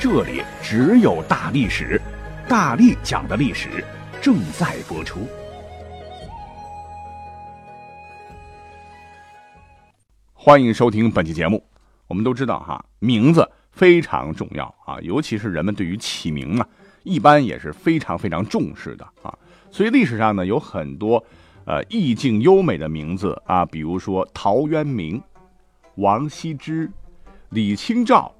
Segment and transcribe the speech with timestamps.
[0.00, 2.00] 这里只有大历史，
[2.48, 3.84] 大力讲的历史
[4.18, 5.28] 正在播出。
[10.32, 11.62] 欢迎收听本期节目。
[12.06, 16.66] 我们都知道哈，名字非常重要啊，尤其是人们对于起名啊，
[17.02, 19.38] 一般也是非常非常重视的啊。
[19.70, 21.22] 所以历史上呢，有很多
[21.66, 25.22] 呃意境优美的名字啊，比如说陶渊明、
[25.96, 26.90] 王羲之、
[27.50, 28.34] 李清照、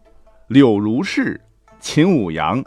[0.46, 1.38] 柳如是。
[1.80, 2.62] 秦舞阳、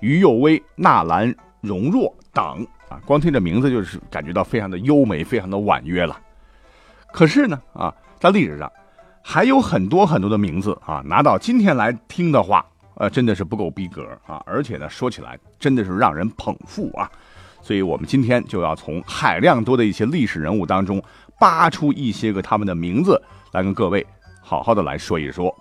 [0.00, 6.18] 于右威、纳兰容若等啊，光听这名字就是感觉到非常的优美，非常的婉约了。
[7.12, 8.70] 可是呢，啊，在历史上
[9.22, 12.64] 还有很多很多的名字啊，拿到今天来听的话，
[12.94, 17.10] 呃，真的是不够逼格啊，而且呢，说起来真的是让人捧腹啊。
[17.60, 21.00] 所以我们今天就要从海量多的一些历史人物当中
[21.38, 23.20] 扒出一些个他们的名字
[23.52, 24.04] 来跟各位
[24.40, 25.54] 好好的来说一说。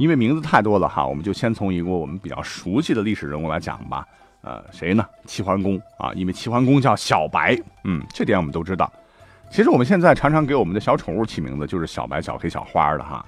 [0.00, 4.02] 因为名字太多了哈，我们就先从一个我们比较熟悉的历史人物来讲吧。
[4.40, 5.04] 呃，谁呢？
[5.26, 8.90] 齐桓公啊，因为齐桓公叫小白，嗯，这点我们都知道。
[9.50, 13.22] 其实我们现在常常给我们的小宠物起名字就是小白、小黑、小花的哈。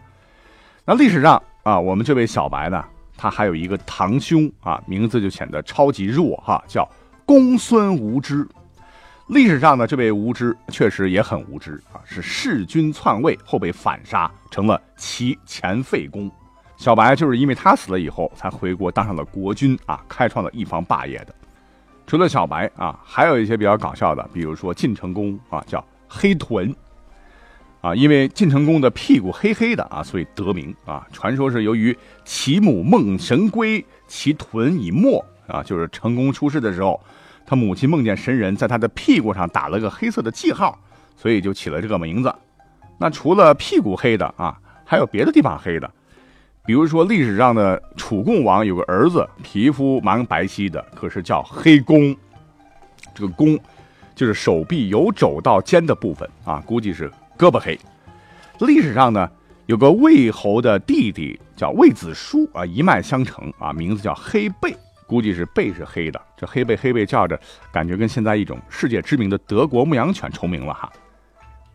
[0.87, 2.83] 那历史上啊，我们这位小白呢，
[3.19, 6.89] 他还有一个堂兄啊，名字就显得超级弱哈，叫
[7.27, 8.49] 公孙无知。
[9.27, 16.31] 历史上呢，这位无知确实也很无知啊，是弑君篡位后被反杀，成了齐前废公。
[16.83, 21.33] 小白就是因为他死了以后，才回国当上了国君啊，开创了一方霸业的。
[22.09, 26.75] 除了小白啊，还有一些比较搞笑的，比如说晋成公啊，叫黑臀
[27.83, 31.07] 啊，因为晋成公的屁股黑黑的啊，所以得名啊。
[31.13, 37.01] 传说是由于其母梦神龟，其臀以没啊，就是成功出世的时候，
[37.47, 40.77] 他母亲梦见神人在他的屁股上打了个黑色的记号，
[41.17, 42.35] 所以就起了这个名字。
[42.99, 45.89] 那除了屁股黑的啊，还有别的地方黑的。
[46.65, 52.17] 比如说，历史上的楚共王有个儿子，皮肤蛮白皙的，可是叫黑公。
[53.13, 53.59] 这个公，
[54.15, 57.79] 就是手臂由肘到肩的部分啊，估计是胳膊黑。
[58.61, 59.29] 历史上呢，
[59.67, 64.73] 有个魏侯的弟弟叫魏子书啊，一脉相承啊，名字叫黑背，
[65.05, 66.21] 估计是背是黑的。
[66.37, 67.39] 这黑背黑背叫着，
[67.73, 70.91] 感觉跟现在一种世界知名的德国牧羊犬重名了哈。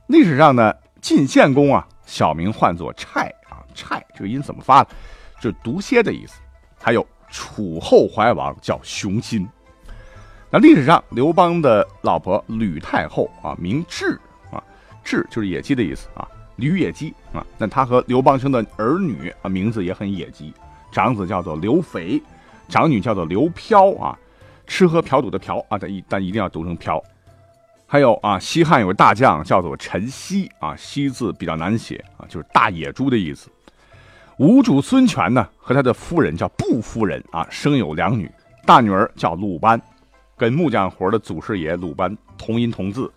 [0.08, 3.30] 历史上呢，晋献公啊，小名唤作蔡。
[3.78, 4.90] 蔡这个音怎么发的？
[5.40, 6.42] 就是毒蝎的意思。
[6.80, 9.48] 还有楚后怀王叫熊心。
[10.50, 14.18] 那历史上刘邦的老婆吕太后啊，名雉
[14.52, 14.64] 啊，
[15.04, 17.46] 雉就是野鸡的意思啊，吕野鸡啊。
[17.58, 20.54] 那他和刘邦生的儿女啊，名字也很野鸡。
[20.92, 22.22] 长子叫做刘肥，
[22.70, 24.18] 长女叫做刘飘啊，
[24.66, 27.04] 吃喝嫖赌的嫖啊，但一但一定要读成飘。
[27.86, 33.50] 还有啊，西汉有个大将叫做陈豨啊，豨字比较难写啊，就是大野猪的意思。
[34.38, 38.30] 吴主孙权呢，和他的夫人叫布夫人啊，生有两女，
[38.68, 39.82] 大女儿叫鲁班，
[40.38, 43.10] 跟木匠活的祖师爷鲁班同音同字；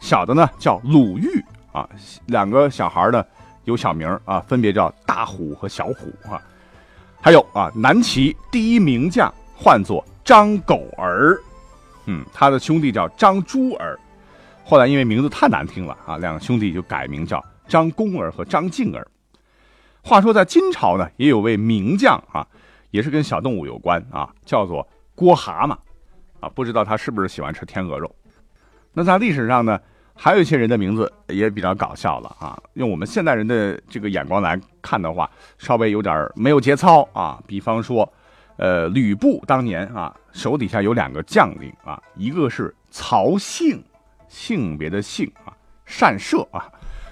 [0.00, 1.28] 小的呢叫鲁豫
[1.70, 1.86] 啊，
[2.24, 3.22] 两个小孩呢
[3.64, 6.40] 有小名啊，分别叫大虎和小虎啊。
[7.20, 11.38] 还有啊，南齐第一名将唤作张狗儿，
[12.06, 13.98] 嗯，他的兄弟叫张珠儿，
[14.64, 19.06] 后来因为名字太难听了啊，两个兄弟就改名叫张公儿和张静儿。
[20.08, 22.46] 话说，在金朝呢，也有位名将啊，
[22.90, 25.76] 也是跟小动物有关啊，叫做郭蛤蟆，
[26.40, 28.10] 啊，不知道他是不是喜欢吃天鹅肉。
[28.94, 29.78] 那在历史上呢，
[30.14, 37.38] 还有一些人的名字也比较搞笑了啊，用我们现代人的这个眼光来看的话，稍微有点没有节操啊。
[37.46, 38.10] 比方说，
[38.56, 43.84] 呃，吕布当年啊，手底下有两个将领啊，一个是曹性，
[44.26, 45.52] 性别的性啊，
[45.84, 46.60] 善射啊，《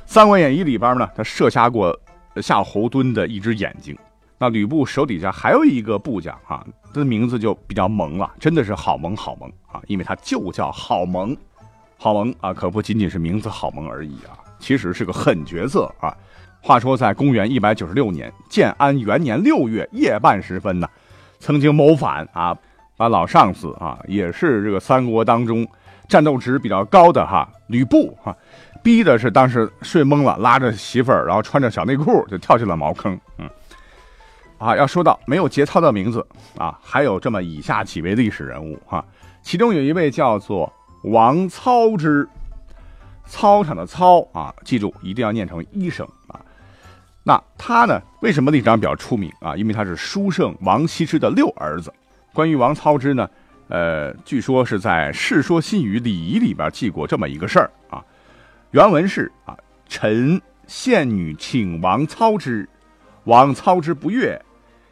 [0.06, 1.94] 三国演义》里边呢，他射杀过。
[2.42, 3.96] 夏侯惇的一只眼睛，
[4.38, 11.36] 那吕布手底下还有一个部将啊，他的名字就比较萌了，真的是好萌好萌啊，因为他就叫好萌，
[11.98, 16.14] 好萌啊，可不仅仅是名字好萌而已啊，其实是个狠角色啊。
[16.60, 20.88] 话说在公元一百九十六年建安元年六月夜半时分呢，
[21.38, 22.56] 曾经谋反啊，
[22.96, 25.66] 把老上司啊，也是这个三国当中
[26.08, 28.36] 战斗值比较高的哈吕布哈。
[28.86, 33.18] 逼的是当时睡懵了，拉着媳妇儿，然后穿着小内裤就跳进了茅坑。
[33.36, 33.50] 嗯，
[34.58, 36.24] 啊，要说到没有节操的名字
[36.56, 39.04] 啊，还有这么以下几位历史人物哈，
[39.42, 40.72] 其中有一位叫做
[41.02, 42.28] 王操之，
[43.26, 46.38] 操场的操啊，记住一定要念成一声啊。
[47.24, 49.56] 那他呢，为什么历史上比较出名啊？
[49.56, 51.92] 因为他是书圣王羲之的六儿子。
[52.32, 53.28] 关于王操之呢，
[53.66, 57.68] 呃，据说是在《世说新语·礼仪》里边记过这么一个事儿。
[58.72, 59.56] 原文是啊，
[59.88, 62.68] 臣献女请王操之。
[63.24, 64.40] 王操之不悦，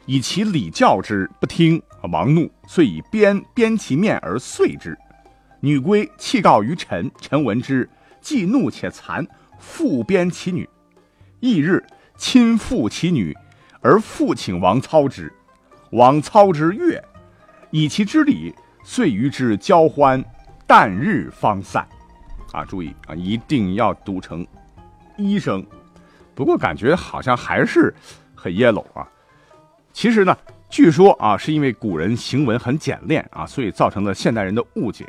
[0.05, 1.81] 以其礼教之，不听。
[2.11, 4.97] 王怒，遂以鞭鞭其面而碎之。
[5.59, 7.11] 女归，弃告于臣。
[7.19, 7.89] 臣闻之，
[8.21, 9.25] 既怒且残，
[9.59, 10.69] 复鞭其女。
[11.39, 11.83] 翌日，
[12.15, 13.35] 亲复其女，
[13.81, 15.33] 而复请王操之。
[15.91, 17.03] 王操之悦，
[17.71, 20.23] 以其之礼，遂与之交欢。
[20.67, 21.87] 旦日方散。
[22.51, 24.45] 啊，注意啊，一定要读成
[25.17, 25.65] 一声。
[26.33, 27.93] 不过感觉好像还是。
[28.37, 29.07] 很 yellow 啊，
[29.91, 30.37] 其实呢，
[30.69, 35.03] 据说啊，是因为古人行文很简练啊，所以造成了现代人的误解。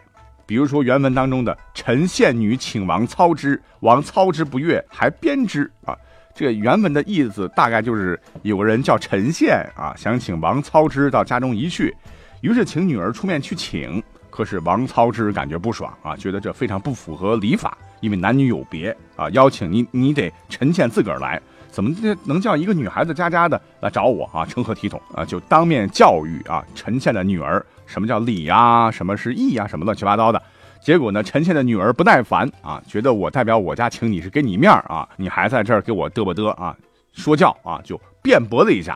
[0.46, 5.94] 比如说原文当中的“陈献女请王操之，王操之不悦，还鞭之”啊，
[6.34, 11.94] 这个原文的意思大概就是有个人叫陈献啊，想请王操之到家中一叙，
[12.40, 14.02] 于是请女儿出面去请，
[14.36, 21.40] 可是王操之感觉不爽啊，觉得这非常不符合礼法，因为男女有别啊，邀请你，你得陈倩自个儿来。
[21.70, 21.90] 怎么
[22.24, 24.44] 能叫一个女孩子家家的来找我啊？
[24.44, 25.24] 成何体统啊？
[25.24, 28.90] 就当面教育啊陈倩的女儿，什么叫礼呀？
[28.90, 29.66] 什么是义呀？
[29.66, 30.42] 什么乱七八糟的。
[30.82, 36.76] 结果呢，陈倩的女儿不耐烦啊，觉得我代表我家请你是给你面啊，你还在这儿给我嘚啵嘚啊，
[37.14, 38.94] 说教啊，就辩驳了一下。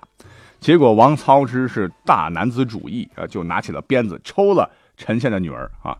[0.59, 5.97] 结果王操之是大男子主义啊，就拿起了鞭子抽了陈倩的女儿啊，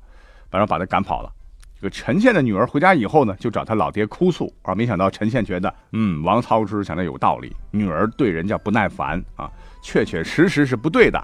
[0.51, 1.33] 反正把他赶跑了。
[1.75, 4.75] 这个陈宪的女儿回家以后呢，就找他老爹哭诉啊。
[4.75, 9.51] 没想到陈宪觉得，嗯，王操之讲的有道理，女儿对人家不耐烦啊，
[9.83, 11.19] 确确实实是不对的。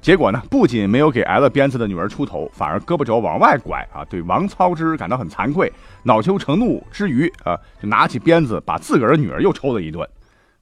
[0.00, 10.04] 结果呢，不仅没有给挨了鞭子的女儿出头，反而胳膊肘往外拐啊，对王操之感到很惭愧，恼羞成怒之余啊，就拿起鞭子把自个儿的女儿又抽了一顿。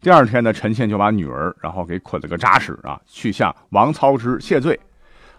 [0.02, 4.78] 第二天呢，陈宪就把女儿然后给捆了个扎实啊，去向王操之谢罪。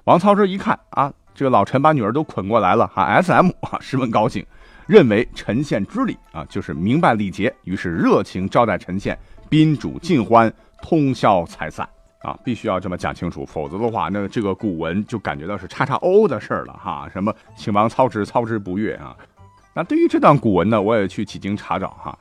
[0.04, 1.12] 王操之一看啊。
[1.34, 3.50] 这个老陈把女儿都捆过来了哈，S.M.
[3.62, 4.46] 啊，十分高兴，
[4.86, 9.18] 认为陈宪知礼啊，就是明白礼节，于是热情招待陈宪，
[9.50, 10.52] 宾主尽欢，
[10.82, 11.88] 通宵才散
[12.20, 19.16] 啊，必须要这么讲清楚，否则的话，那这个古文就感觉到是叉叉 O 的事儿了哈，什么请王操之，操之不悦啊。
[19.74, 22.16] 那对于这段古文呢，我也去几经查找哈。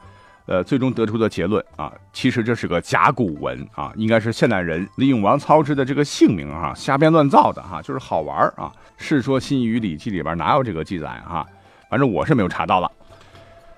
[0.51, 8.67] 呃，最终得出的结论啊，其实这是个甲骨文啊，应该是现代人利用王操之的这个姓名啊，瞎编乱造的哈，就是好玩啊。
[8.97, 11.47] 《世说新语·礼记》里边哪有这个记载哈？
[11.89, 12.91] 反正我是没有查到了。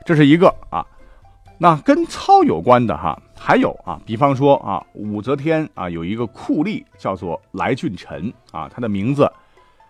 [0.06, 0.82] 这是一个啊，
[1.58, 9.30] 那跟操有关的哈，还有啊，比方说啊，武则天啊，有一个酷吏叫做来俊臣啊，他的名字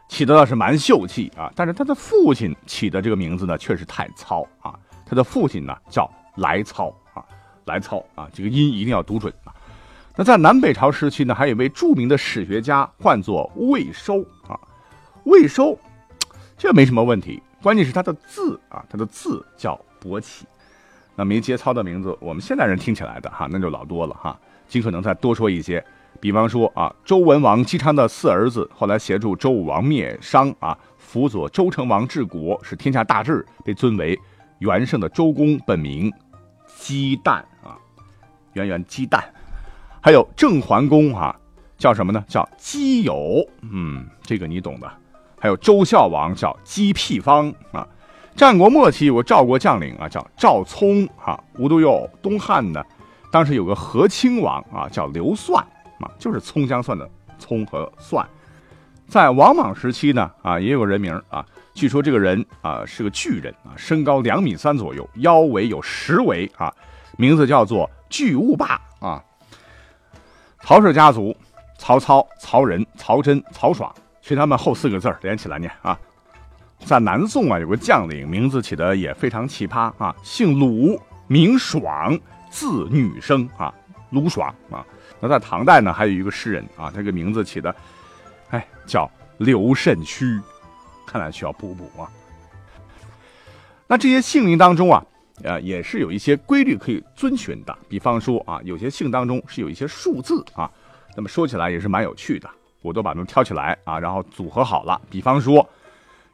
[0.09, 4.75] 起的倒是蛮秀气啊，但是他的父亲起的这个名字呢，确实太糙啊。
[5.07, 6.11] 他的父亲呢叫。
[6.37, 7.25] 来操啊，
[7.65, 9.55] 来操啊，这个音一定要读准啊。
[10.17, 14.59] 那在南北朝时期呢，还有一位著名的史学家，唤作魏收啊。
[15.25, 15.79] 魏收，
[16.59, 20.47] 这没什么问题，关键是他的字啊，他的字叫伯起。
[21.15, 24.39] 那没节操的名字，我们现代人听起来的哈，那就老多了哈。
[24.67, 25.85] 尽可能再多说一些，
[26.21, 34.19] 比方说啊，周文王姬昌的四儿子，后来协助周武王灭商啊，辅佐周成王治国，使天下大治，被尊为
[34.59, 36.13] 元圣的周公，本名。
[36.79, 37.79] 鸡蛋啊，
[38.55, 39.23] 圆圆鸡蛋，
[40.01, 41.35] 还有郑桓公哈，
[41.79, 42.25] 叫什么呢？
[42.29, 44.91] 叫姬友，嗯，这个你懂的。
[45.39, 47.87] 还有周孝王叫姬辟方啊。
[48.35, 51.39] 战国末期有个赵国将领啊，叫赵聪哈。
[51.59, 52.83] 无独有东汉呢，
[53.31, 55.63] 当时有个和亲王啊，叫刘算
[56.01, 58.27] 啊，就是葱姜蒜的葱和蒜。
[59.07, 61.45] 在王莽时期呢，啊，也有人名啊。
[61.75, 66.73] 据说这个人啊是个巨人啊，身高两米三左右，腰围有十围啊，
[67.17, 69.23] 名字叫做巨物霸啊。
[70.61, 71.35] 曹氏家族，
[71.79, 75.99] 曹操、曹仁、曹真、曹爽，去他们后四个字连起来念啊。
[76.85, 82.19] 在南宋啊，有个将领，名字起的也非常奇葩啊，姓鲁，名爽，
[82.51, 83.73] 字女生啊，
[84.11, 84.85] 鲁爽啊。
[85.21, 87.75] 那在唐代呢，还有一个诗人啊，这个名字起的，
[88.51, 90.41] 哎，叫刘慎虚。
[91.07, 92.09] 看来需要补补啊。
[93.87, 95.05] 那这些姓名当中啊，
[95.43, 97.77] 呃，也是有一些规律可以遵循的。
[97.89, 100.71] 比方说啊，有些姓当中是有一些数字啊，
[101.15, 102.49] 那么说起来也是蛮有趣的。
[102.81, 105.01] 我都把它们挑起来啊，然后组合好了。
[105.11, 105.69] 比方说，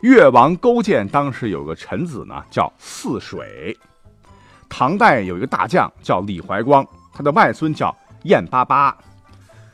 [0.01, 3.77] 越王勾践当时有个臣子呢，叫泗水。
[4.69, 8.97] 唐代有一个大将叫李怀光，他的外孙叫燕八八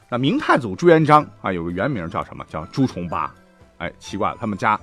[0.08, 2.44] 那明太祖朱元璋啊，有个原名叫什么？
[2.48, 3.32] 叫朱重八。
[3.78, 4.78] 哎，奇怪了，他们家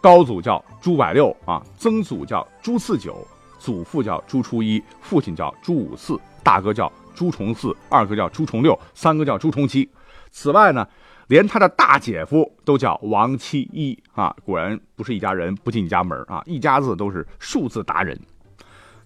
[0.00, 3.26] 高祖叫朱百六啊，曾祖叫朱四九，
[3.58, 9.88] 祖父叫朱初一，父亲叫朱五四，大哥叫朱重四，二哥叫朱重六，三哥叫朱重七。
[10.30, 10.86] 此外呢，
[11.28, 14.34] 连他的大姐夫都叫王七一啊。
[14.44, 18.18] 果然不是一家人不进一家门啊，一家子都是数字达人。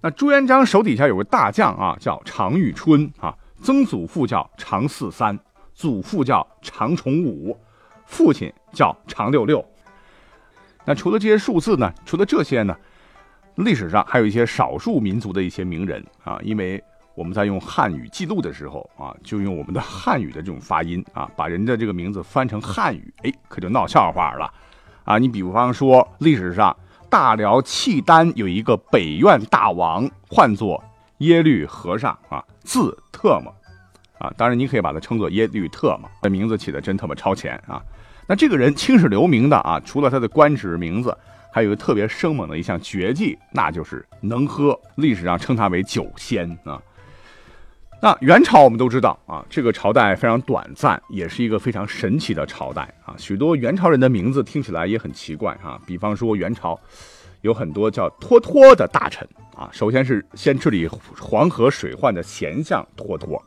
[0.03, 5.39] 那朱元璋手底下有个大将啊，叫常遇春啊，曾祖父叫常四三，
[5.73, 7.57] 祖父叫常重五，
[8.07, 9.65] 父亲叫长六六。
[10.85, 11.93] 那除了这些数字呢？
[12.05, 12.77] 除了这些呢？
[13.57, 16.83] 历史上还有一些少数民族的一些名人啊，因为
[17.15, 24.53] 我们在用汉语记录的时候啊，就用我们的汉语的这种发音啊，把人的这个名字翻成汉语，哎，可就闹笑话了
[25.05, 25.19] 啊！
[25.19, 26.77] 你比方说历史上。
[27.11, 30.81] 大辽契丹有一个北院大王，唤作
[31.19, 33.53] 耶律和尚啊，字特么
[34.21, 37.83] 啊，当然你可以把它称作耶律特么，这名字起的真特么超前啊。
[38.31, 41.13] 那这个人青史留名的啊，除了他的官职名字，
[41.53, 46.81] 还有一个特别生猛的一项绝技，那就是能喝，历史上称他为酒仙啊。
[48.01, 53.17] 那元朝我们都知道啊，这个朝代非常短暂，也是一个非常神奇的朝代啊。
[53.19, 55.77] 许多元朝人的名字听起来也很奇怪啊。
[55.85, 56.79] 比方说元朝
[57.41, 59.69] 有很多叫脱脱的大臣啊。
[59.73, 63.43] 首先是先治理黄河水患的贤相脱脱，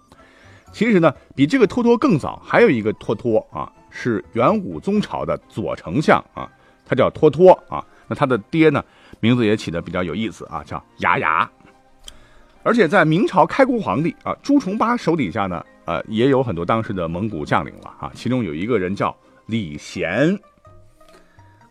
[0.73, 6.49] 其实呢比这个脱脱更早，还有一个脱脱啊，是元武宗朝的左丞相啊，
[6.83, 7.85] 他叫脱脱啊。
[8.07, 8.83] 那他的爹呢
[9.21, 11.49] 名字也起的比较有意思啊，叫牙牙。
[12.63, 18.11] 而且在明朝开国皇帝啊朱重八手底下呢，呃，也有很多当时的蒙古将领了啊。
[18.15, 19.15] 其中有一个人叫
[19.45, 20.37] 李贤，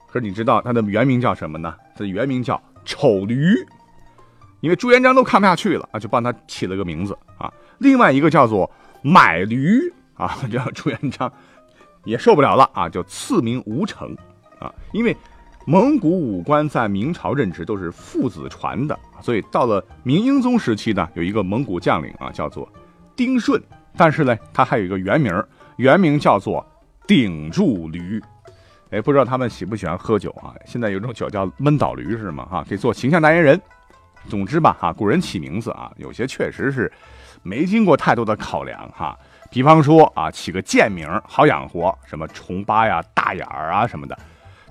[0.06, 1.75] 可是你知道他的原名叫什么呢？
[1.94, 3.54] 他的原名叫丑驴，
[4.61, 7.52] 因为朱元璋都看不下去了啊，就帮他起了个名字啊。
[7.78, 8.71] 另外一个叫做
[9.02, 11.30] 买驴啊， 这朱元璋
[12.04, 14.16] 也受不了了啊，就赐名吴成
[14.59, 15.16] 啊，因为。
[15.64, 22.68] 蒙古武官在明朝任职都是父子传的，所以到了明英宗时期呢，有一个蒙古将领啊，叫做
[23.14, 23.62] 丁顺，
[23.97, 25.32] 但是呢，他还有一个原名，
[25.76, 26.66] 原名叫做
[27.06, 28.21] 顶住驴。
[28.90, 30.52] 哎，不知道他们喜不喜欢喝酒啊？
[30.66, 32.44] 现在有种酒叫闷倒驴是吗？
[32.50, 33.62] 哈，可以做形象代言人。
[34.28, 36.90] 总之吧，哈，古人起名字啊，有些确实是
[37.42, 39.18] 没经过太多的考量哈。
[39.50, 44.18] 比方说啊，起个贱名好养活，什么重八呀、大眼儿啊什么的。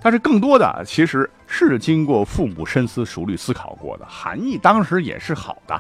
[0.02, 5.76] 但是更多的其实是经过父母深思熟虑思考过的，含义当时也是好的，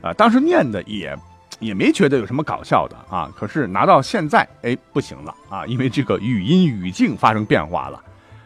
[0.00, 1.18] 啊，当时念的也
[1.58, 3.28] 也没觉得有什么搞笑的啊。
[3.36, 8.00] 可是拿到现在，哎，不行了啊，因为这个语音语境发生变化了。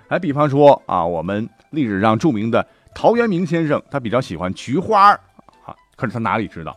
[0.08, 5.10] 还比方说啊，我们历史上著名的陶渊明先生，他比较喜欢菊花
[5.66, 6.74] 啊，可是他哪里知道，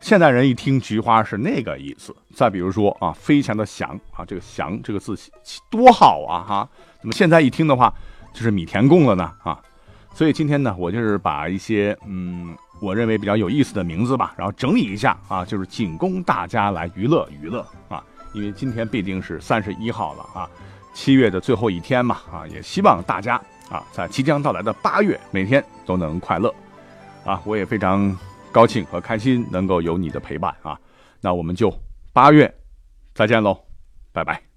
[0.00, 2.14] 现代人一听菊花是那个意思。
[2.34, 5.16] 再比如说啊，飞翔的翔啊，这个翔这个字
[5.70, 6.68] 多好啊哈。
[7.02, 7.92] 那么现在一听的话，
[8.32, 9.60] 就是米田共了呢啊，
[10.14, 18.02] 所以今天呢，我就是把一些嗯，我认为比较有意思的名字吧，然后整理一下啊，就是仅供大家来娱乐娱乐啊，
[18.32, 20.48] 因为今天必定是三十一号了啊，
[20.94, 23.34] 七月的最后一天嘛啊，也希望大家
[23.68, 26.54] 啊，在即将到来的八月每天都能快乐
[27.24, 28.16] 啊，我也非常
[28.58, 30.76] 高兴和开心能够有你的陪伴啊，
[31.20, 31.72] 那我们就
[32.12, 32.52] 八月
[33.14, 33.56] 再见喽，
[34.10, 34.47] 拜拜。